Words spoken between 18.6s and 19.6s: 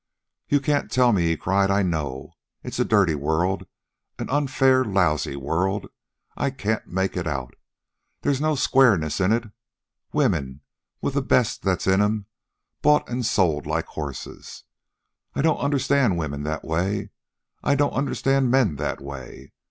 that way.